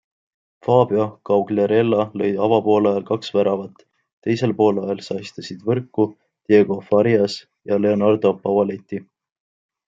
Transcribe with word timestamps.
Fabio 0.67 1.03
Quagliarella 1.29 2.05
lõi 2.21 2.29
avapoolajal 2.47 3.05
kaks 3.11 3.35
väravat, 3.35 3.85
teisel 4.29 4.57
poolajal 4.63 5.05
sahistasid 5.11 5.63
võrku 5.71 6.09
Diego 6.23 6.81
Farias 6.91 7.39
ja 7.73 7.81
Leonardo 7.87 8.37
Pavoletti. 8.43 9.07